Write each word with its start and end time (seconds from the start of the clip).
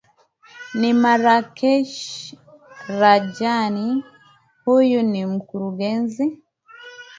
ni 0.79 0.89
narakesh 1.01 1.99
rajani 2.99 4.03
huyu 4.65 5.01
ni 5.01 5.25
mkurugenzi 5.25 6.41